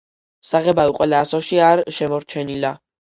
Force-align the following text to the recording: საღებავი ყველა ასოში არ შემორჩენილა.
საღებავი 0.51 0.95
ყველა 0.99 1.19
ასოში 1.25 1.59
არ 1.67 1.83
შემორჩენილა. 1.99 2.77